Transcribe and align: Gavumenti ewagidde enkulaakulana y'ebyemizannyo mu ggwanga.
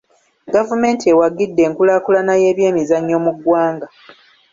Gavumenti 0.53 1.05
ewagidde 1.13 1.61
enkulaakulana 1.67 2.33
y'ebyemizannyo 2.41 3.17
mu 3.25 3.31
ggwanga. 3.37 3.87